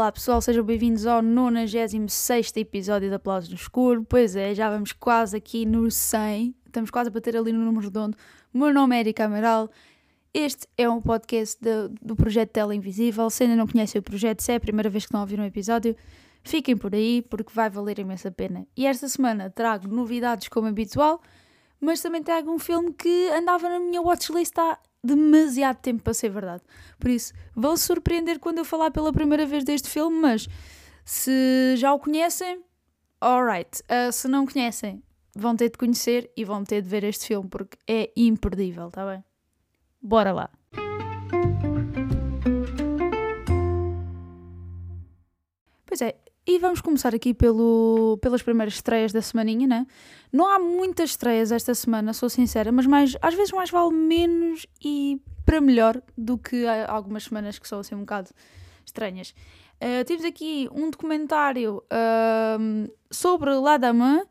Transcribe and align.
Olá 0.00 0.10
pessoal, 0.10 0.40
sejam 0.42 0.64
bem-vindos 0.64 1.06
ao 1.06 1.22
96 1.22 2.56
episódio 2.56 3.08
de 3.08 3.14
Aplausos 3.14 3.48
no 3.48 3.54
Escuro. 3.54 4.04
Pois 4.08 4.34
é, 4.34 4.52
já 4.54 4.68
vamos 4.68 4.92
quase 4.92 5.36
aqui 5.36 5.64
no 5.64 5.88
100, 5.88 6.52
estamos 6.66 6.90
quase 6.90 7.08
a 7.08 7.12
bater 7.12 7.36
ali 7.36 7.52
no 7.52 7.64
número 7.64 7.84
redondo. 7.84 8.16
O 8.52 8.58
meu 8.58 8.74
nome 8.74 8.96
é 8.96 9.00
Erika 9.00 9.26
Amaral, 9.26 9.70
este 10.32 10.66
é 10.78 10.88
um 10.88 11.00
podcast 11.00 11.58
de, 11.60 11.88
do 12.00 12.14
projeto 12.14 12.50
Tela 12.50 12.74
Invisível. 12.74 13.28
Se 13.30 13.42
ainda 13.42 13.56
não 13.56 13.66
conhecem 13.66 13.98
o 13.98 14.02
projeto, 14.02 14.40
se 14.40 14.52
é 14.52 14.56
a 14.56 14.60
primeira 14.60 14.88
vez 14.88 15.04
que 15.04 15.08
estão 15.08 15.20
a 15.20 15.22
ouvir 15.24 15.40
um 15.40 15.44
episódio, 15.44 15.96
fiquem 16.42 16.76
por 16.76 16.94
aí 16.94 17.22
porque 17.22 17.52
vai 17.52 17.68
valer 17.68 17.98
imensa 17.98 18.30
pena. 18.30 18.66
E 18.76 18.86
esta 18.86 19.08
semana 19.08 19.50
trago 19.50 19.88
novidades 19.88 20.48
como 20.48 20.68
habitual, 20.68 21.20
mas 21.80 22.00
também 22.00 22.22
trago 22.22 22.50
um 22.50 22.58
filme 22.58 22.92
que 22.92 23.28
andava 23.30 23.68
na 23.68 23.80
minha 23.80 24.00
watchlist 24.00 24.56
há 24.58 24.78
demasiado 25.02 25.78
tempo 25.78 26.02
para 26.02 26.14
ser 26.14 26.30
verdade. 26.30 26.62
Por 26.98 27.10
isso, 27.10 27.32
vão 27.54 27.76
se 27.76 27.84
surpreender 27.84 28.38
quando 28.38 28.58
eu 28.58 28.64
falar 28.64 28.90
pela 28.90 29.12
primeira 29.12 29.46
vez 29.46 29.64
deste 29.64 29.88
filme, 29.88 30.16
mas 30.20 30.46
se 31.04 31.74
já 31.76 31.92
o 31.92 31.98
conhecem, 31.98 32.62
alright. 33.20 33.82
Uh, 33.82 34.12
se 34.12 34.28
não 34.28 34.46
conhecem, 34.46 35.02
vão 35.34 35.56
ter 35.56 35.70
de 35.70 35.78
conhecer 35.78 36.30
e 36.36 36.44
vão 36.44 36.62
ter 36.62 36.82
de 36.82 36.88
ver 36.88 37.02
este 37.04 37.26
filme 37.26 37.48
porque 37.48 37.76
é 37.88 38.12
imperdível, 38.14 38.90
tá 38.90 39.06
bem? 39.06 39.24
Bora 40.02 40.32
lá! 40.32 40.50
Pois 45.84 46.00
é, 46.00 46.16
e 46.46 46.58
vamos 46.58 46.80
começar 46.80 47.14
aqui 47.14 47.34
pelo, 47.34 48.18
pelas 48.22 48.42
primeiras 48.42 48.74
estreias 48.74 49.12
da 49.12 49.20
semaninha, 49.20 49.66
né? 49.66 49.86
Não 50.32 50.50
há 50.50 50.58
muitas 50.58 51.10
estreias 51.10 51.52
esta 51.52 51.74
semana, 51.74 52.12
sou 52.12 52.28
sincera, 52.28 52.72
mas 52.72 52.86
mais, 52.86 53.16
às 53.20 53.34
vezes 53.34 53.52
mais 53.52 53.70
vale 53.70 53.92
menos 53.92 54.66
e 54.82 55.20
para 55.44 55.60
melhor 55.60 56.00
do 56.16 56.38
que 56.38 56.66
algumas 56.86 57.24
semanas 57.24 57.58
que 57.58 57.68
são 57.68 57.80
assim 57.80 57.94
um 57.94 58.00
bocado 58.00 58.30
estranhas. 58.86 59.34
Uh, 59.82 60.04
temos 60.04 60.24
aqui 60.24 60.68
um 60.72 60.90
documentário 60.90 61.82
uh, 61.86 62.92
sobre 63.10 63.50
L'Adamant. 63.54 64.26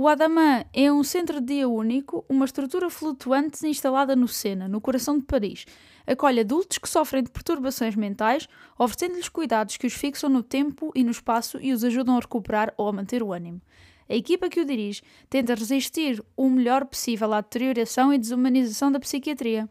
O 0.00 0.06
Adamant 0.06 0.64
é 0.72 0.92
um 0.92 1.02
centro 1.02 1.40
de 1.40 1.54
dia 1.54 1.68
único, 1.68 2.24
uma 2.28 2.44
estrutura 2.44 2.88
flutuante 2.88 3.66
instalada 3.66 4.14
no 4.14 4.28
Sena, 4.28 4.68
no 4.68 4.80
coração 4.80 5.18
de 5.18 5.24
Paris 5.24 5.66
acolhe 6.12 6.40
adultos 6.40 6.78
que 6.78 6.88
sofrem 6.88 7.22
de 7.22 7.30
perturbações 7.30 7.94
mentais, 7.94 8.48
oferecendo-lhes 8.78 9.28
cuidados 9.28 9.76
que 9.76 9.86
os 9.86 9.92
fixam 9.92 10.30
no 10.30 10.42
tempo 10.42 10.90
e 10.94 11.04
no 11.04 11.10
espaço 11.10 11.58
e 11.60 11.72
os 11.72 11.84
ajudam 11.84 12.16
a 12.16 12.20
recuperar 12.20 12.72
ou 12.76 12.88
a 12.88 12.92
manter 12.92 13.22
o 13.22 13.32
ânimo. 13.32 13.60
A 14.08 14.14
equipa 14.14 14.48
que 14.48 14.60
o 14.60 14.64
dirige 14.64 15.02
tenta 15.28 15.54
resistir 15.54 16.24
o 16.34 16.48
melhor 16.48 16.86
possível 16.86 17.32
à 17.34 17.42
deterioração 17.42 18.12
e 18.12 18.18
desumanização 18.18 18.90
da 18.90 18.98
psiquiatria. 18.98 19.68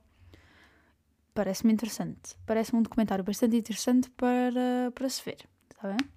Parece-me 1.33 1.73
interessante. 1.73 2.36
Parece-me 2.45 2.80
um 2.80 2.83
documentário 2.83 3.23
bastante 3.23 3.58
interessante 3.58 4.09
para, 4.11 4.92
para 4.94 5.09
se 5.09 5.23
ver. 5.23 5.38
Está 5.72 5.88
bem? 5.88 6.17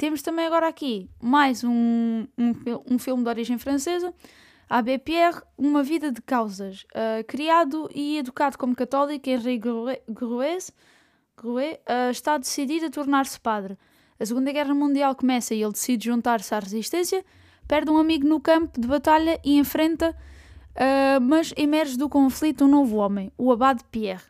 Temos 0.00 0.22
também 0.22 0.46
agora 0.46 0.66
aqui 0.66 1.10
mais 1.20 1.62
um, 1.62 2.26
um, 2.38 2.54
um 2.90 2.98
filme 2.98 3.22
de 3.22 3.28
origem 3.28 3.58
francesa 3.58 4.14
Pierre, 5.04 5.42
Uma 5.58 5.82
Vida 5.82 6.10
de 6.10 6.22
Causas. 6.22 6.84
Uh, 6.84 7.22
criado 7.28 7.86
e 7.94 8.16
educado 8.16 8.56
como 8.56 8.74
católico, 8.74 9.28
Henri 9.28 9.58
Grouet 9.58 10.72
uh, 11.36 12.10
está 12.10 12.38
decidido 12.38 12.86
a 12.86 12.90
tornar-se 12.90 13.38
padre. 13.38 13.76
A 14.18 14.24
Segunda 14.24 14.50
Guerra 14.50 14.72
Mundial 14.72 15.14
começa 15.14 15.54
e 15.54 15.62
ele 15.62 15.72
decide 15.72 16.06
juntar-se 16.06 16.54
à 16.54 16.60
resistência, 16.60 17.22
perde 17.68 17.90
um 17.90 17.98
amigo 17.98 18.26
no 18.26 18.40
campo 18.40 18.80
de 18.80 18.88
batalha 18.88 19.38
e 19.44 19.58
enfrenta, 19.58 20.16
uh, 20.76 21.20
mas 21.20 21.52
emerge 21.58 21.98
do 21.98 22.08
conflito 22.08 22.64
um 22.64 22.68
novo 22.68 22.96
homem, 22.96 23.30
o 23.36 23.52
Abade 23.52 23.84
Pierre. 23.90 24.29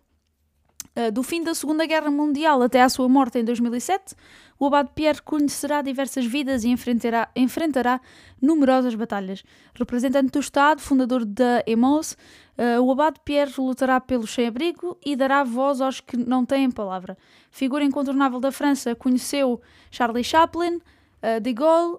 Uh, 0.97 1.13
do 1.13 1.23
fim 1.23 1.43
da 1.45 1.55
Segunda 1.55 1.87
Guerra 1.87 2.11
Mundial 2.11 2.61
até 2.63 2.83
à 2.83 2.89
sua 2.89 3.09
morte 3.09 3.39
em 3.39 3.45
2007, 3.45 4.15
o 4.59 4.67
Abade 4.67 4.91
Pierre 4.93 5.23
conhecerá 5.23 5.83
diversas 5.83 6.27
vidas 6.27 6.65
e 6.65 6.69
enfrentará, 6.69 7.29
enfrentará 7.37 8.01
numerosas 8.43 8.95
batalhas. 8.97 9.45
Representante 9.73 10.33
do 10.33 10.41
Estado, 10.41 10.81
fundador 10.81 11.25
da 11.25 11.63
EMOS, 11.67 12.17
uh, 12.59 12.83
o 12.83 12.91
Abade 12.91 13.21
Pierre 13.25 13.53
lutará 13.59 14.01
pelo 14.01 14.27
sem-abrigo 14.27 14.99
e 15.07 15.15
dará 15.15 15.45
voz 15.45 15.81
aos 15.81 16.01
que 16.01 16.17
não 16.17 16.45
têm 16.45 16.71
palavra. 16.71 17.17
Figura 17.51 17.85
incontornável 17.85 18.41
da 18.41 18.51
França, 18.51 18.95
conheceu 18.95 19.61
Charlie 19.93 20.25
Chaplin, 20.25 20.77
uh, 20.77 21.41
de 21.41 21.53
Gaulle, 21.53 21.99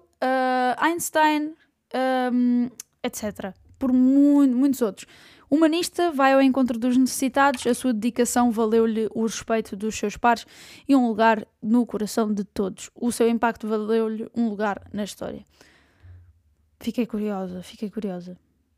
Einstein, 0.78 1.54
um, 2.32 2.70
etc. 3.02 3.52
Por 3.78 3.92
mu 3.92 4.46
muitos 4.46 4.80
outros. 4.80 5.06
Humanista, 5.52 6.10
vai 6.10 6.32
ao 6.32 6.40
encontro 6.40 6.78
dos 6.78 6.96
necessitados, 6.96 7.66
a 7.66 7.74
sua 7.74 7.92
dedicação 7.92 8.50
valeu-lhe 8.50 9.06
o 9.14 9.24
respeito 9.24 9.76
dos 9.76 9.94
seus 9.94 10.16
pares 10.16 10.46
e 10.88 10.96
um 10.96 11.06
lugar 11.06 11.46
no 11.62 11.84
coração 11.84 12.32
de 12.32 12.42
todos. 12.42 12.88
O 12.94 13.12
seu 13.12 13.28
impacto 13.28 13.68
valeu-lhe 13.68 14.30
um 14.34 14.48
lugar 14.48 14.80
na 14.94 15.04
história. 15.04 15.44
Fiquei 16.80 17.04
curiosa, 17.04 17.62
fiquei 17.62 17.90
curiosa. 17.90 18.34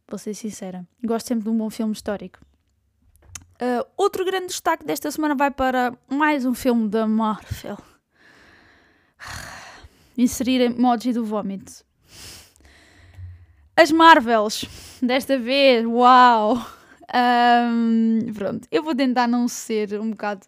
Vou 0.09 0.19
ser 0.19 0.35
sincera. 0.35 0.85
Gosto 1.05 1.29
sempre 1.29 1.45
de 1.45 1.51
um 1.51 1.57
bom 1.57 1.71
filme 1.71 1.93
histórico. 1.93 2.41
Uh, 3.63 3.87
outro 3.97 4.25
grande 4.25 4.49
destaque 4.49 4.85
desta 4.85 5.13
semana 5.13 5.37
vai 5.37 5.53
para 5.53 5.97
mais 6.11 6.45
um 6.45 6.55
filme 6.55 6.89
da 6.89 7.07
Marvel. 7.07 7.79
Inserir 10.19 10.61
emoji 10.61 11.13
do 11.13 11.25
vómito. 11.25 11.85
As 13.77 13.91
Marvels, 13.91 14.65
desta 15.03 15.37
vez, 15.37 15.85
uau! 15.85 16.65
Um, 17.13 18.33
pronto, 18.33 18.69
eu 18.71 18.85
vou 18.85 18.95
tentar 18.95 19.27
não 19.27 19.49
ser 19.49 20.01
um 20.01 20.11
bocado. 20.11 20.47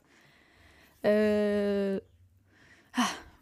Uh, 1.02 2.00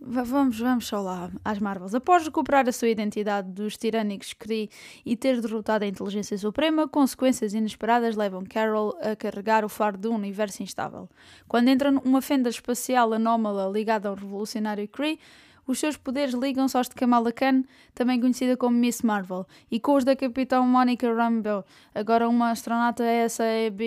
vamos, 0.00 0.59
vamos 0.59 0.87
só 0.87 1.03
lá 1.03 1.31
às 1.44 1.59
Marvels. 1.59 1.94
Após 1.94 2.25
recuperar 2.25 2.67
a 2.67 2.73
sua 2.73 2.89
identidade 2.89 3.50
dos 3.50 3.77
tirânicos 3.77 4.33
Kree 4.33 4.71
e 5.05 5.19
ter 5.19 5.39
derrotado 5.43 5.84
a 5.84 5.87
inteligência 5.87 6.39
suprema, 6.39 6.89
consequências 6.89 7.53
inesperadas 7.53 8.17
levam 8.17 8.43
Carol 8.43 8.99
a 9.03 9.15
carregar 9.15 9.67
o 9.67 9.69
fardo 9.69 9.99
de 9.99 10.09
um 10.09 10.15
universo 10.15 10.62
instável. 10.62 11.11
Quando 11.47 11.69
entra 11.69 11.91
numa 11.91 12.23
fenda 12.23 12.49
espacial 12.49 13.12
anómala 13.12 13.71
ligada 13.71 14.09
ao 14.09 14.15
revolucionário 14.15 14.89
Kree, 14.89 15.21
os 15.66 15.78
seus 15.78 15.97
poderes 15.97 16.34
ligam-se 16.34 16.76
aos 16.76 16.88
de 16.88 16.94
Kamala 16.94 17.32
Khan, 17.32 17.64
também 17.94 18.20
conhecida 18.20 18.56
como 18.56 18.76
Miss 18.76 19.02
Marvel, 19.02 19.47
e 19.70 19.80
com 19.80 19.94
os 19.94 20.04
da 20.04 20.14
Capitão 20.14 20.66
Monica 20.66 21.12
Rambeau, 21.12 21.64
agora 21.94 22.28
uma 22.28 22.50
astronauta 22.50 23.04
S-A-B-E-R, 23.04 23.82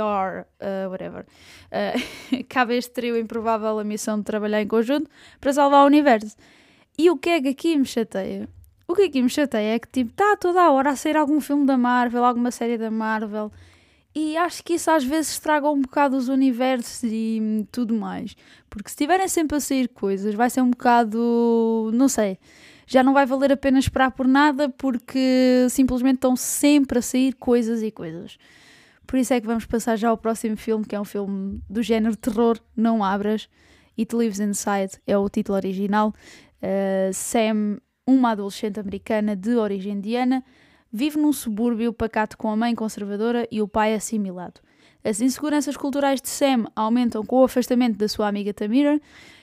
uh, 0.00 0.90
whatever. 0.90 1.26
Uh, 1.70 2.44
cabe 2.48 2.76
este 2.76 2.92
trio 2.92 3.16
improvável 3.16 3.78
a 3.78 3.84
missão 3.84 4.18
de 4.18 4.24
trabalhar 4.24 4.60
em 4.60 4.66
conjunto 4.66 5.08
para 5.40 5.52
salvar 5.52 5.84
o 5.84 5.86
universo. 5.86 6.36
E 6.98 7.10
o 7.10 7.16
que 7.16 7.30
é 7.30 7.40
que 7.40 7.48
aqui 7.48 7.76
me 7.76 7.84
chateia? 7.84 8.48
O 8.88 8.94
que 8.94 9.02
aqui 9.02 9.22
me 9.22 9.28
chateia 9.28 9.74
é 9.74 9.78
que, 9.78 9.86
tipo, 9.88 10.10
está 10.10 10.36
toda 10.36 10.62
a 10.62 10.70
hora 10.70 10.90
a 10.90 10.96
sair 10.96 11.16
algum 11.16 11.40
filme 11.40 11.66
da 11.66 11.76
Marvel, 11.76 12.24
alguma 12.24 12.50
série 12.50 12.78
da 12.78 12.90
Marvel, 12.90 13.52
e 14.14 14.36
acho 14.36 14.64
que 14.64 14.74
isso 14.74 14.90
às 14.90 15.04
vezes 15.04 15.32
estraga 15.32 15.70
um 15.70 15.80
bocado 15.80 16.16
os 16.16 16.28
universos 16.28 17.02
e 17.04 17.66
tudo 17.70 17.94
mais. 17.94 18.34
Porque 18.68 18.90
se 18.90 18.96
tiverem 18.96 19.28
sempre 19.28 19.56
a 19.56 19.60
sair 19.60 19.88
coisas, 19.88 20.34
vai 20.34 20.50
ser 20.50 20.62
um 20.62 20.70
bocado. 20.70 21.90
não 21.94 22.08
sei. 22.08 22.38
Já 22.86 23.02
não 23.02 23.12
vai 23.12 23.26
valer 23.26 23.52
a 23.52 23.56
pena 23.56 23.78
esperar 23.78 24.10
por 24.12 24.26
nada 24.26 24.70
porque 24.70 25.66
simplesmente 25.68 26.16
estão 26.16 26.34
sempre 26.34 26.98
a 26.98 27.02
sair 27.02 27.34
coisas 27.34 27.82
e 27.82 27.90
coisas. 27.90 28.38
Por 29.06 29.18
isso 29.18 29.32
é 29.34 29.40
que 29.40 29.46
vamos 29.46 29.66
passar 29.66 29.96
já 29.96 30.08
ao 30.08 30.16
próximo 30.16 30.56
filme, 30.56 30.84
que 30.84 30.94
é 30.94 31.00
um 31.00 31.04
filme 31.04 31.60
do 31.68 31.82
género 31.82 32.16
terror, 32.16 32.58
não 32.76 33.04
abras. 33.04 33.48
It 33.98 34.14
Lives 34.14 34.40
Inside 34.40 35.00
é 35.06 35.18
o 35.18 35.28
título 35.28 35.56
original. 35.56 36.14
Uh, 36.62 37.12
Sam, 37.12 37.78
uma 38.06 38.30
adolescente 38.30 38.80
americana 38.80 39.36
de 39.36 39.54
origem 39.54 39.94
indiana, 39.94 40.42
vive 40.92 41.18
num 41.18 41.32
subúrbio 41.32 41.92
pacato 41.92 42.36
com 42.36 42.50
a 42.50 42.56
mãe 42.56 42.74
conservadora 42.74 43.46
e 43.50 43.60
o 43.60 43.68
pai 43.68 43.94
assimilado. 43.94 44.60
As 45.04 45.20
inseguranças 45.20 45.76
culturais 45.76 46.20
de 46.20 46.28
Sam 46.28 46.66
aumentam 46.74 47.24
com 47.24 47.40
o 47.40 47.44
afastamento 47.44 47.96
da 47.96 48.08
sua 48.08 48.28
amiga 48.28 48.52
Tamira, 48.52 49.00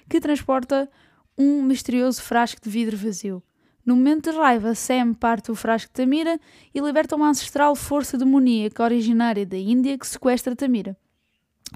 que 0.10 0.20
transporta 0.20 0.90
um 1.38 1.62
misterioso 1.64 2.22
frasco 2.22 2.62
de 2.62 2.70
vidro 2.70 2.98
vazio. 2.98 3.42
No 3.86 3.96
momento 3.96 4.32
de 4.32 4.38
raiva, 4.38 4.74
Sam 4.74 5.14
parte 5.14 5.52
o 5.52 5.56
frasco 5.56 5.90
de 5.90 5.94
Tamira 5.94 6.40
e 6.74 6.80
liberta 6.80 7.16
uma 7.16 7.30
ancestral 7.30 7.76
força 7.76 8.18
demoníaca 8.18 8.84
originária 8.84 9.46
da 9.46 9.58
Índia 9.58 9.98
que 9.98 10.08
sequestra 10.08 10.56
Tamira. 10.56 10.98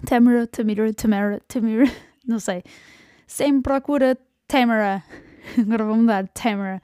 Tamara, 0.05 0.47
Tamira, 0.47 0.93
Tamara, 0.93 1.41
Tamira, 1.47 1.85
não 2.25 2.39
sei. 2.39 2.63
Sam 3.27 3.61
procura 3.61 4.17
Tamara. 4.47 5.03
Agora 5.57 5.85
vou 5.85 5.95
mudar, 5.95 6.27
Tamara 6.29 6.81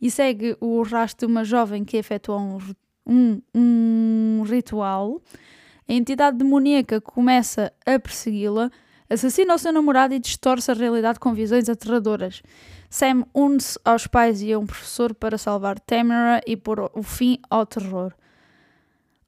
e 0.00 0.10
segue 0.10 0.56
o 0.60 0.82
rastro 0.82 1.26
de 1.26 1.32
uma 1.32 1.44
jovem 1.44 1.84
que 1.84 1.96
efetua 1.96 2.38
um, 2.38 2.58
um, 3.06 3.42
um 3.54 4.42
ritual. 4.46 5.20
A 5.88 5.92
entidade 5.92 6.38
demoníaca 6.38 7.00
começa 7.00 7.72
a 7.84 7.98
persegui-la, 7.98 8.70
assassina 9.08 9.54
o 9.54 9.58
seu 9.58 9.72
namorado 9.72 10.14
e 10.14 10.18
distorce 10.18 10.70
a 10.70 10.74
realidade 10.74 11.18
com 11.18 11.34
visões 11.34 11.68
aterradoras. 11.68 12.42
Sam 12.88 13.26
une-se 13.34 13.78
aos 13.84 14.06
pais 14.06 14.40
e 14.40 14.52
a 14.52 14.58
um 14.58 14.66
professor 14.66 15.14
para 15.14 15.36
salvar 15.36 15.78
Tamara 15.80 16.40
e 16.46 16.56
pôr 16.56 16.90
o 16.94 17.02
fim 17.02 17.38
ao 17.50 17.66
terror. 17.66 18.12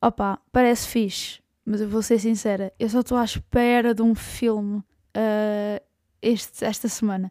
Opa, 0.01 0.41
parece 0.51 0.89
fixe, 0.89 1.41
mas 1.65 1.81
eu 1.81 1.89
vou 1.89 2.03
ser 2.03 2.19
sincera, 2.19 2.73
eu 2.79 2.89
só 2.89 3.01
estou 3.01 3.17
à 3.17 3.25
espera 3.25 3.95
de 3.95 4.03
um 4.03 4.15
filme 4.15 4.79
uh, 4.79 5.83
este, 6.21 6.65
esta 6.65 6.89
semana. 6.89 7.31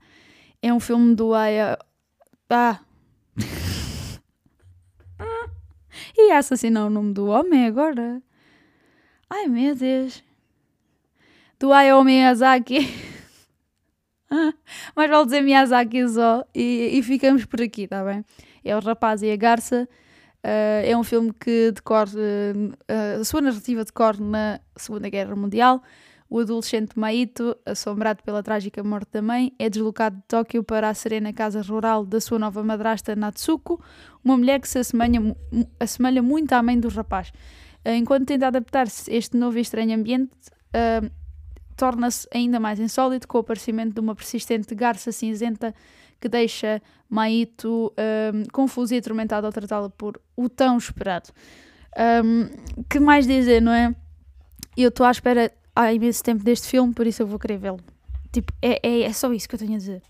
É 0.61 0.73
um 0.73 0.79
filme 0.79 1.15
do 1.15 1.33
Aya. 1.33 1.77
Ah! 2.49 2.79
E 6.31 6.37
assassinar 6.37 6.85
o 6.85 6.89
nome 6.89 7.13
do 7.13 7.27
homem 7.27 7.65
agora. 7.65 8.21
Ai 9.29 9.47
meu 9.47 9.75
Deus. 9.75 10.23
Do 11.59 11.73
Hayao 11.73 12.03
Miyazaki. 12.03 12.79
Mas 14.95 15.09
vale 15.09 15.25
dizer 15.25 15.41
Miyazaki 15.41 16.07
só 16.07 16.45
e, 16.55 16.91
e 16.93 17.03
ficamos 17.03 17.45
por 17.45 17.61
aqui, 17.61 17.87
tá 17.87 18.03
bem? 18.03 18.23
É 18.63 18.75
o 18.75 18.79
Rapaz 18.79 19.21
e 19.21 19.31
a 19.31 19.35
Garça. 19.35 19.87
Uh, 20.43 20.81
é 20.85 20.97
um 20.97 21.03
filme 21.03 21.31
que 21.33 21.71
decorre, 21.71 22.17
uh, 22.17 23.21
a 23.21 23.23
sua 23.23 23.41
narrativa 23.41 23.83
decorre 23.83 24.23
na 24.23 24.59
Segunda 24.75 25.09
Guerra 25.09 25.35
Mundial. 25.35 25.83
O 26.31 26.39
adolescente 26.39 26.97
Maito, 26.97 27.57
assombrado 27.65 28.23
pela 28.23 28.41
trágica 28.41 28.81
morte 28.81 29.09
da 29.11 29.21
mãe, 29.21 29.53
é 29.59 29.69
deslocado 29.69 30.15
de 30.15 30.23
Tóquio 30.29 30.63
para 30.63 30.87
a 30.87 30.93
serena 30.93 31.33
casa 31.33 31.61
rural 31.61 32.05
da 32.05 32.21
sua 32.21 32.39
nova 32.39 32.63
madrasta 32.63 33.13
Natsuko, 33.17 33.83
uma 34.23 34.37
mulher 34.37 34.61
que 34.61 34.69
se 34.69 34.79
assemelha, 34.79 35.19
assemelha 35.77 36.23
muito 36.23 36.53
à 36.53 36.63
mãe 36.63 36.79
do 36.79 36.87
rapaz. 36.87 37.33
Uh, 37.85 37.89
enquanto 37.95 38.27
tenta 38.27 38.47
adaptar-se 38.47 39.11
a 39.11 39.13
este 39.13 39.35
novo 39.35 39.57
e 39.57 39.61
estranho 39.61 39.93
ambiente, 39.93 40.31
torna-se 41.75 42.25
ainda 42.33 42.61
mais 42.61 42.79
insólito 42.79 43.27
com 43.27 43.39
o 43.39 43.41
aparecimento 43.41 43.95
de 43.95 43.99
uma 43.99 44.15
persistente 44.15 44.73
garça 44.73 45.11
cinzenta 45.11 45.75
que 46.17 46.29
deixa 46.29 46.81
Maito 47.09 47.93
um, 48.33 48.43
confuso 48.53 48.95
e 48.95 48.99
atormentado 48.99 49.47
ao 49.47 49.51
tratá-la 49.51 49.89
por 49.89 50.17
o 50.37 50.47
tão 50.47 50.77
esperado. 50.77 51.29
Um, 52.23 52.47
que 52.89 53.01
mais 53.01 53.27
dizer, 53.27 53.61
não 53.61 53.73
é? 53.73 53.93
Eu 54.77 54.87
estou 54.87 55.05
à 55.05 55.11
espera 55.11 55.51
há 55.75 55.93
imenso 55.93 56.23
tempo 56.23 56.43
deste 56.43 56.67
filme, 56.67 56.93
por 56.93 57.07
isso 57.07 57.21
eu 57.21 57.27
vou 57.27 57.39
querer 57.39 57.57
vê-lo. 57.57 57.79
Tipo, 58.31 58.53
é, 58.61 58.79
é, 58.81 59.01
é 59.01 59.13
só 59.13 59.31
isso 59.33 59.47
que 59.47 59.55
eu 59.55 59.59
tenho 59.59 59.75
a 59.75 59.77
dizer. 59.77 60.01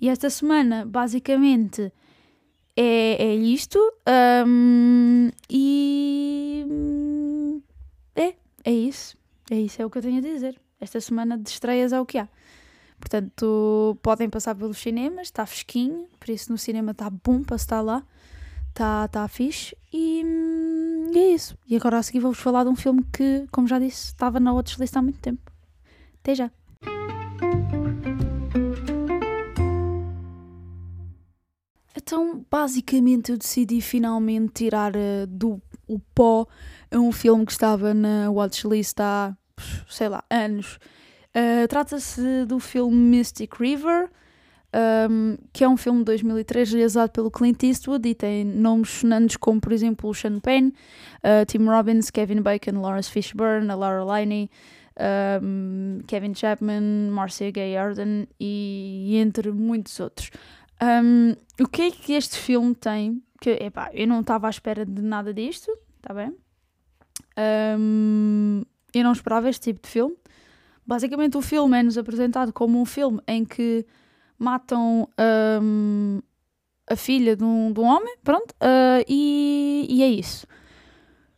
E 0.00 0.08
esta 0.08 0.28
semana, 0.30 0.84
basicamente, 0.84 1.92
é, 2.76 3.24
é 3.24 3.34
isto. 3.34 3.78
Um, 4.46 5.30
e. 5.48 6.66
É, 8.16 8.34
é 8.64 8.72
isso. 8.72 9.16
É 9.50 9.56
isso, 9.56 9.80
é 9.80 9.86
o 9.86 9.90
que 9.90 9.98
eu 9.98 10.02
tenho 10.02 10.18
a 10.18 10.22
dizer 10.22 10.58
esta 10.82 11.00
semana 11.00 11.38
de 11.38 11.48
estreias 11.48 11.92
é 11.92 12.00
o 12.00 12.04
que 12.04 12.18
há. 12.18 12.28
Portanto, 12.98 13.96
podem 14.02 14.28
passar 14.28 14.54
pelos 14.54 14.78
cinemas, 14.78 15.28
está 15.28 15.46
fresquinho, 15.46 16.06
por 16.18 16.30
isso 16.30 16.50
no 16.50 16.58
cinema 16.58 16.90
está 16.90 17.08
bom 17.08 17.42
para 17.42 17.56
estar 17.56 17.80
lá, 17.80 18.04
está 18.68 19.06
tá 19.08 19.28
fixe 19.28 19.76
e, 19.92 20.24
e, 21.12 21.18
é 21.18 21.34
isso. 21.34 21.56
E 21.66 21.76
agora 21.76 21.98
a 21.98 22.02
seguir 22.02 22.20
vou-vos 22.20 22.40
falar 22.40 22.64
de 22.64 22.70
um 22.70 22.76
filme 22.76 23.04
que, 23.12 23.46
como 23.50 23.68
já 23.68 23.78
disse, 23.78 24.06
estava 24.06 24.40
na 24.40 24.52
watchlist 24.52 24.96
há 24.96 25.02
muito 25.02 25.20
tempo. 25.20 25.52
Até 26.20 26.34
já! 26.34 26.50
Então, 31.96 32.44
basicamente, 32.50 33.30
eu 33.30 33.38
decidi 33.38 33.80
finalmente 33.80 34.52
tirar 34.54 34.94
uh, 34.96 35.26
do 35.26 35.60
o 35.86 35.98
pó 35.98 36.46
um 36.92 37.12
filme 37.12 37.44
que 37.44 37.52
estava 37.52 37.92
na 37.92 38.30
watchlist 38.30 38.98
há 39.00 39.36
sei 39.88 40.08
lá, 40.08 40.24
anos. 40.30 40.78
Uh, 41.34 41.66
Trata-se 41.68 42.44
do 42.46 42.58
filme 42.58 42.96
Mystic 42.96 43.54
River, 43.58 44.10
um, 44.74 45.36
que 45.52 45.64
é 45.64 45.68
um 45.68 45.76
filme 45.76 46.00
de 46.00 46.06
2003 46.06 46.72
realizado 46.72 47.10
pelo 47.10 47.30
Clint 47.30 47.62
Eastwood 47.62 48.08
e 48.08 48.14
tem 48.14 48.44
nomes 48.44 48.88
sonantes 48.88 49.36
como, 49.36 49.60
por 49.60 49.72
exemplo, 49.72 50.08
o 50.08 50.14
Sean 50.14 50.38
Penn, 50.40 50.68
uh, 50.68 51.44
Tim 51.46 51.66
Robbins, 51.66 52.10
Kevin 52.10 52.40
Bacon, 52.40 52.80
Lawrence 52.80 53.10
Fishburne, 53.10 53.70
a 53.70 53.74
Laura 53.74 54.04
Linney, 54.04 54.50
um, 55.42 56.00
Kevin 56.06 56.34
Chapman, 56.34 57.10
Marcia 57.10 57.50
Gay 57.50 57.76
Arden 57.76 58.26
e, 58.40 59.16
entre 59.16 59.50
muitos 59.50 59.98
outros. 60.00 60.30
Um, 60.82 61.34
o 61.62 61.68
que 61.68 61.82
é 61.82 61.90
que 61.90 62.12
este 62.14 62.38
filme 62.38 62.74
tem? 62.74 63.22
Que, 63.40 63.50
epá, 63.50 63.90
eu 63.92 64.06
não 64.06 64.20
estava 64.20 64.46
à 64.46 64.50
espera 64.50 64.86
de 64.86 65.02
nada 65.02 65.34
disto, 65.34 65.70
tá 66.00 66.14
bem? 66.14 66.34
Eu 68.94 69.04
não 69.04 69.12
esperava 69.12 69.48
este 69.48 69.72
tipo 69.72 69.82
de 69.82 69.88
filme. 69.88 70.16
Basicamente, 70.86 71.36
o 71.36 71.42
filme 71.42 71.78
é-nos 71.78 71.96
apresentado 71.96 72.52
como 72.52 72.80
um 72.80 72.84
filme 72.84 73.20
em 73.26 73.44
que 73.44 73.86
matam 74.42 75.08
um, 75.62 76.20
a 76.90 76.96
filha 76.96 77.36
de 77.36 77.44
um, 77.44 77.72
de 77.72 77.80
um 77.80 77.84
homem, 77.84 78.16
pronto, 78.24 78.50
uh, 78.52 79.04
e, 79.08 79.86
e, 79.88 80.02
é 80.02 80.08
isso. 80.08 80.46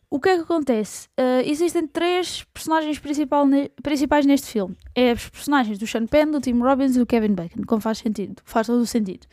O 0.09 0.19
que 0.19 0.29
é 0.29 0.35
que 0.35 0.41
acontece? 0.41 1.07
Uh, 1.19 1.41
existem 1.45 1.85
três 1.87 2.43
personagens 2.53 2.99
ne 3.47 3.69
principais 3.83 4.25
neste 4.25 4.47
filme. 4.47 4.75
É 4.95 5.13
os 5.13 5.29
personagens 5.29 5.77
do 5.77 5.85
Sean 5.85 6.07
Penn, 6.07 6.31
do 6.31 6.41
Tim 6.41 6.59
Robbins 6.59 6.95
e 6.95 6.99
do 6.99 7.05
Kevin 7.05 7.33
Bacon, 7.33 7.61
como 7.67 7.81
faz 7.81 7.99
sentido, 7.99 8.41
faz 8.45 8.67
todo 8.67 8.81
o 8.81 8.85
sentido. 8.85 9.27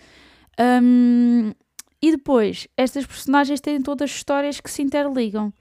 Um, 0.61 1.53
e 2.01 2.11
depois, 2.11 2.67
estas 2.77 3.07
personagens 3.07 3.61
têm 3.61 3.81
todas 3.81 4.11
histórias 4.11 4.61
que 4.61 4.71
se 4.71 4.83
interligam. 4.83 5.53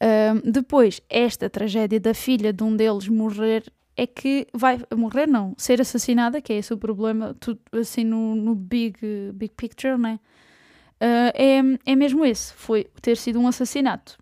Um, 0.00 0.50
depois, 0.50 1.00
esta 1.08 1.48
tragédia 1.48 1.98
da 1.98 2.12
filha 2.12 2.52
de 2.52 2.62
um 2.62 2.76
deles 2.76 3.08
morrer 3.08 3.64
é 3.96 4.06
que 4.06 4.46
vai 4.52 4.78
morrer, 4.94 5.26
não, 5.26 5.54
ser 5.56 5.80
assassinada, 5.80 6.40
que 6.40 6.52
é 6.52 6.58
esse 6.58 6.72
o 6.72 6.76
problema, 6.76 7.34
tudo 7.40 7.60
assim 7.72 8.04
no, 8.04 8.36
no 8.36 8.54
big, 8.54 8.98
big 9.32 9.54
picture, 9.56 9.96
né? 9.96 10.20
Uh, 11.00 11.32
é, 11.34 11.92
é 11.92 11.96
mesmo 11.96 12.24
esse, 12.24 12.52
foi 12.54 12.84
ter 13.00 13.16
sido 13.16 13.40
um 13.40 13.48
assassinato. 13.48 14.18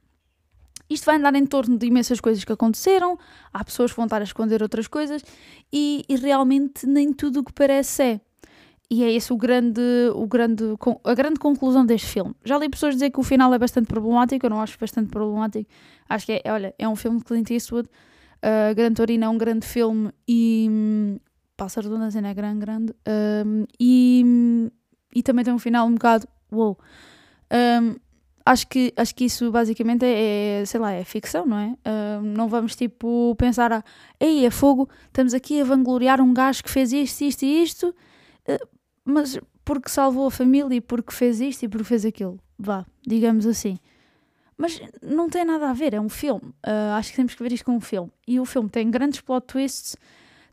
Isto 0.88 1.06
vai 1.06 1.16
andar 1.16 1.34
em 1.34 1.46
torno 1.46 1.78
de 1.78 1.86
imensas 1.86 2.20
coisas 2.20 2.44
que 2.44 2.52
aconteceram, 2.52 3.18
há 3.52 3.64
pessoas 3.64 3.90
que 3.90 3.96
vão 3.96 4.04
estar 4.04 4.20
a 4.20 4.24
esconder 4.24 4.62
outras 4.62 4.86
coisas 4.86 5.24
e, 5.72 6.04
e 6.08 6.16
realmente 6.16 6.86
nem 6.86 7.12
tudo 7.12 7.40
o 7.40 7.44
que 7.44 7.52
parece 7.52 8.02
é. 8.02 8.20
E 8.90 9.02
é 9.02 9.10
esse 9.10 9.32
o 9.32 9.36
grande, 9.36 9.80
o 10.14 10.26
grande, 10.26 10.62
a 11.04 11.14
grande 11.14 11.40
conclusão 11.40 11.86
deste 11.86 12.06
filme. 12.06 12.34
Já 12.44 12.58
li 12.58 12.68
pessoas 12.68 12.94
dizer 12.94 13.10
que 13.10 13.18
o 13.18 13.22
final 13.22 13.52
é 13.54 13.58
bastante 13.58 13.86
problemático, 13.86 14.44
eu 14.44 14.50
não 14.50 14.60
acho 14.60 14.78
bastante 14.78 15.08
problemático. 15.08 15.68
Acho 16.08 16.26
que 16.26 16.42
é, 16.44 16.52
olha, 16.52 16.74
é 16.78 16.86
um 16.86 16.94
filme 16.94 17.18
de 17.18 17.24
Clint 17.24 17.50
Eastwood. 17.50 17.88
Uh, 18.44 18.74
Gran 18.74 18.92
Torino 18.92 19.24
é 19.24 19.28
um 19.28 19.38
grande 19.38 19.66
filme 19.66 20.10
e. 20.28 20.68
Um, 20.70 21.18
passa 21.56 21.80
a 21.80 21.82
redundância, 21.82 22.20
não 22.20 22.28
é 22.28 22.34
grande, 22.34 22.60
grande. 22.60 22.94
Um, 23.46 23.64
e, 23.80 24.70
e 25.14 25.22
também 25.22 25.44
tem 25.44 25.54
um 25.54 25.58
final 25.58 25.86
um 25.86 25.94
bocado. 25.94 26.26
Wow. 26.50 26.78
Um, 27.52 27.96
acho, 28.44 28.66
que, 28.66 28.92
acho 28.96 29.14
que 29.14 29.24
isso 29.24 29.50
basicamente 29.50 30.04
é, 30.04 30.60
é 30.60 30.64
sei 30.64 30.80
lá, 30.80 30.92
é 30.92 31.04
ficção, 31.04 31.46
não 31.46 31.58
é? 31.58 31.76
Um, 31.88 32.22
não 32.22 32.48
vamos 32.48 32.74
tipo 32.76 33.34
pensar, 33.36 33.72
a, 33.72 33.84
ei, 34.20 34.44
é 34.44 34.50
fogo, 34.50 34.88
estamos 35.06 35.32
aqui 35.32 35.60
a 35.60 35.64
vangloriar 35.64 36.20
um 36.20 36.34
gajo 36.34 36.62
que 36.62 36.70
fez 36.70 36.92
isto, 36.92 37.22
isto 37.22 37.44
e 37.44 37.62
isto 37.62 37.94
eh, 38.46 38.60
mas 39.04 39.38
porque 39.64 39.88
salvou 39.88 40.26
a 40.26 40.30
família 40.30 40.76
e 40.76 40.80
porque 40.80 41.12
fez 41.12 41.40
isto 41.40 41.64
e 41.64 41.68
porque 41.68 41.84
fez 41.84 42.04
aquilo. 42.04 42.38
Vá, 42.58 42.84
digamos 43.06 43.46
assim. 43.46 43.78
Mas 44.56 44.80
não 45.02 45.28
tem 45.28 45.44
nada 45.44 45.70
a 45.70 45.72
ver, 45.72 45.94
é 45.94 46.00
um 46.00 46.08
filme. 46.08 46.50
Uh, 46.66 46.94
acho 46.96 47.10
que 47.10 47.16
temos 47.16 47.34
que 47.34 47.42
ver 47.42 47.52
isto 47.52 47.64
como 47.64 47.78
um 47.78 47.80
filme. 47.80 48.10
E 48.26 48.38
o 48.38 48.44
filme 48.44 48.68
tem 48.68 48.90
grandes 48.90 49.20
plot 49.20 49.46
twists, 49.46 49.96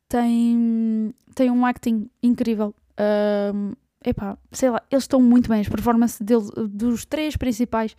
tem, 0.10 1.13
tem 1.36 1.51
um 1.51 1.65
acting 1.65 2.10
incrível. 2.22 2.74
Uh, 2.93 3.75
epá, 4.03 4.38
sei 4.51 4.70
lá, 4.70 4.81
eles 4.89 5.03
estão 5.03 5.22
muito 5.22 5.50
bem. 5.50 5.62
As 5.62 5.70
performances 5.70 6.20
deles, 6.22 6.50
dos 6.70 7.05
três 7.05 7.38
principais, 7.38 7.96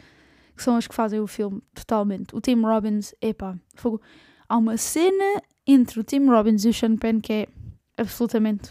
que 0.56 0.62
são 0.62 0.76
as 0.76 0.86
que 0.86 0.94
fazem 0.94 1.20
o 1.20 1.26
filme 1.26 1.62
totalmente. 1.74 2.34
O 2.34 2.40
Tim 2.40 2.60
Robbins, 2.60 3.14
epá, 3.20 3.56
fogo. 3.74 4.00
Há 4.48 4.56
uma 4.56 4.76
cena 4.76 5.42
entre 5.66 6.00
o 6.00 6.04
Tim 6.04 6.26
Robbins 6.26 6.64
e 6.64 6.68
o 6.68 6.74
Sean 6.74 6.96
Penn 6.96 7.20
que 7.20 7.32
é 7.32 7.48
absolutamente 7.96 8.70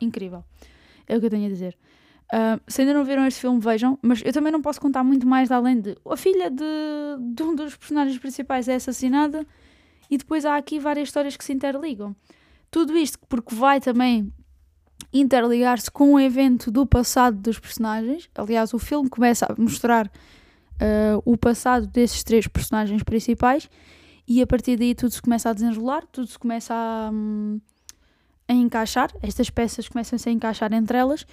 incrível. 0.00 0.44
É 1.06 1.16
o 1.16 1.20
que 1.20 1.26
eu 1.26 1.30
tenho 1.30 1.46
a 1.46 1.48
dizer. 1.48 1.76
Uh, 2.32 2.60
se 2.66 2.82
ainda 2.82 2.92
não 2.92 3.04
viram 3.04 3.26
este 3.26 3.40
filme, 3.40 3.58
vejam, 3.58 3.98
mas 4.02 4.20
eu 4.22 4.32
também 4.34 4.52
não 4.52 4.60
posso 4.60 4.78
contar 4.78 5.02
muito 5.02 5.26
mais 5.26 5.50
além 5.50 5.80
de 5.80 5.96
a 6.06 6.16
filha 6.16 6.50
de, 6.50 6.64
de 7.34 7.42
um 7.42 7.54
dos 7.54 7.74
personagens 7.74 8.18
principais 8.18 8.68
é 8.68 8.74
assassinada 8.74 9.46
e 10.10 10.18
depois 10.18 10.44
há 10.44 10.56
aqui 10.56 10.78
várias 10.78 11.08
histórias 11.08 11.38
que 11.38 11.44
se 11.44 11.54
interligam. 11.54 12.14
Tudo 12.70 12.96
isto 12.98 13.18
porque 13.30 13.54
vai 13.54 13.80
também 13.80 14.30
interligar-se 15.10 15.90
com 15.90 16.14
o 16.14 16.20
evento 16.20 16.70
do 16.70 16.86
passado 16.86 17.38
dos 17.38 17.58
personagens. 17.58 18.28
Aliás, 18.34 18.74
o 18.74 18.78
filme 18.78 19.08
começa 19.08 19.46
a 19.46 19.54
mostrar 19.58 20.06
uh, 20.06 21.22
o 21.24 21.34
passado 21.34 21.86
desses 21.86 22.22
três 22.22 22.46
personagens 22.46 23.02
principais 23.02 23.70
e 24.26 24.42
a 24.42 24.46
partir 24.46 24.76
daí 24.76 24.94
tudo 24.94 25.12
se 25.12 25.22
começa 25.22 25.48
a 25.48 25.54
desenrolar, 25.54 26.04
tudo 26.12 26.26
se 26.26 26.38
começa 26.38 26.74
a. 26.74 27.10
Um, 27.10 27.58
a 28.48 28.54
encaixar, 28.54 29.10
estas 29.22 29.50
peças 29.50 29.88
começam-se 29.88 30.26
a 30.26 30.32
encaixar 30.32 30.72
entre 30.72 30.96
elas 30.96 31.26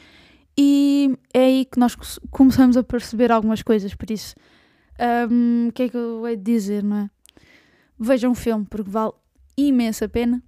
e 0.57 1.17
é 1.33 1.45
aí 1.45 1.65
que 1.65 1.79
nós 1.79 1.95
começamos 2.31 2.77
a 2.77 2.83
perceber 2.83 3.31
algumas 3.31 3.61
coisas, 3.61 3.93
por 3.93 4.09
isso 4.09 4.35
um, 5.29 5.67
o 5.69 5.71
que 5.71 5.83
é 5.83 5.89
que 5.89 5.97
eu 5.97 6.25
hei 6.27 6.35
de 6.35 6.43
dizer, 6.43 6.83
não 6.83 6.97
é? 6.97 7.09
Vejam 7.99 8.31
um 8.31 8.35
filme, 8.35 8.65
porque 8.69 8.89
vale 8.89 9.13
imensa 9.57 10.07
pena. 10.07 10.41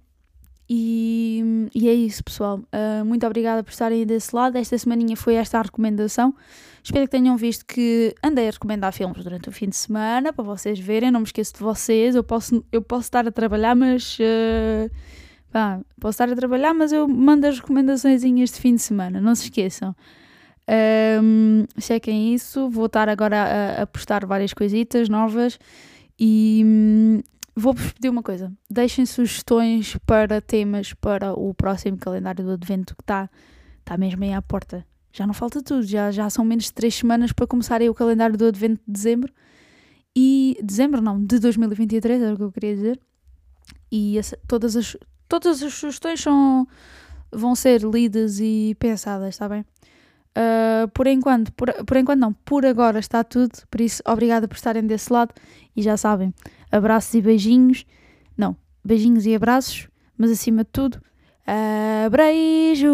E, 0.70 1.70
e 1.74 1.88
é 1.88 1.94
isso, 1.94 2.22
pessoal. 2.22 2.58
Uh, 2.58 3.02
muito 3.04 3.26
obrigada 3.26 3.62
por 3.62 3.70
estarem 3.70 4.04
desse 4.04 4.36
lado. 4.36 4.56
Esta 4.56 4.76
semaninha 4.76 5.16
foi 5.16 5.34
esta 5.34 5.58
a 5.58 5.62
recomendação. 5.62 6.34
Espero 6.82 7.06
que 7.06 7.10
tenham 7.10 7.36
visto 7.38 7.64
que 7.64 8.14
andei 8.22 8.48
a 8.48 8.50
recomendar 8.50 8.92
filmes 8.92 9.24
durante 9.24 9.48
o 9.48 9.52
fim 9.52 9.70
de 9.70 9.76
semana 9.76 10.30
para 10.30 10.44
vocês 10.44 10.78
verem. 10.78 11.10
Não 11.10 11.20
me 11.20 11.26
esqueço 11.26 11.54
de 11.54 11.60
vocês. 11.60 12.14
Eu 12.14 12.22
posso, 12.22 12.62
eu 12.70 12.82
posso 12.82 13.04
estar 13.04 13.26
a 13.26 13.32
trabalhar, 13.32 13.74
mas. 13.74 14.18
Uh, 14.18 14.90
pá, 15.50 15.80
posso 16.00 16.22
estar 16.22 16.32
a 16.32 16.36
trabalhar, 16.36 16.74
mas 16.74 16.92
eu 16.92 17.08
mando 17.08 17.46
as 17.46 17.58
recomendações 17.58 18.22
de 18.22 18.60
fim 18.60 18.74
de 18.74 18.82
semana. 18.82 19.20
Não 19.20 19.34
se 19.34 19.44
esqueçam. 19.44 19.94
Um, 21.22 21.64
chequem 21.80 22.34
isso. 22.34 22.68
Vou 22.68 22.86
estar 22.86 23.08
agora 23.08 23.42
a, 23.78 23.82
a 23.82 23.86
postar 23.86 24.26
várias 24.26 24.52
coisitas 24.52 25.08
novas. 25.08 25.58
E 26.18 26.62
hum, 26.64 27.20
vou-vos 27.56 27.92
pedir 27.92 28.10
uma 28.10 28.22
coisa: 28.22 28.52
deixem 28.70 29.06
sugestões 29.06 29.96
para 30.06 30.40
temas 30.40 30.92
para 30.92 31.32
o 31.32 31.54
próximo 31.54 31.96
calendário 31.96 32.44
do 32.44 32.52
Advento 32.52 32.94
que 32.94 33.02
está 33.02 33.30
tá 33.84 33.96
mesmo 33.96 34.22
aí 34.24 34.32
à 34.32 34.42
porta. 34.42 34.86
Já 35.12 35.26
não 35.26 35.34
falta 35.34 35.62
tudo, 35.62 35.82
já, 35.82 36.10
já 36.10 36.28
são 36.28 36.44
menos 36.44 36.64
de 36.64 36.72
3 36.74 36.94
semanas 36.94 37.32
para 37.32 37.46
começar 37.46 37.80
aí 37.80 37.88
o 37.88 37.94
calendário 37.94 38.36
do 38.36 38.46
Advento 38.46 38.80
de 38.86 38.92
dezembro. 38.92 39.32
E. 40.14 40.58
dezembro 40.62 41.00
não, 41.00 41.22
de 41.24 41.38
2023, 41.38 42.22
era 42.22 42.34
o 42.34 42.36
que 42.36 42.42
eu 42.42 42.52
queria 42.52 42.74
dizer. 42.74 43.00
E 43.90 44.18
essa, 44.18 44.38
todas, 44.46 44.76
as, 44.76 44.96
todas 45.28 45.62
as 45.62 45.74
sugestões 45.74 46.20
são, 46.20 46.66
vão 47.30 47.54
ser 47.54 47.82
lidas 47.82 48.40
e 48.40 48.76
pensadas, 48.78 49.28
está 49.28 49.48
bem? 49.48 49.64
Uh, 50.36 50.88
por 50.94 51.06
enquanto, 51.06 51.52
por, 51.52 51.72
por 51.84 51.96
enquanto 51.96 52.20
não, 52.20 52.32
por 52.32 52.64
agora 52.64 52.98
está 52.98 53.24
tudo, 53.24 53.58
por 53.70 53.80
isso 53.80 54.02
obrigada 54.06 54.46
por 54.46 54.54
estarem 54.54 54.86
desse 54.86 55.12
lado 55.12 55.34
e 55.74 55.82
já 55.82 55.96
sabem, 55.96 56.32
abraços 56.70 57.12
e 57.14 57.20
beijinhos, 57.20 57.84
não, 58.36 58.56
beijinhos 58.84 59.26
e 59.26 59.34
abraços, 59.34 59.88
mas 60.16 60.30
acima 60.30 60.62
de 60.62 60.70
tudo, 60.70 61.00
abreijo! 62.06 62.88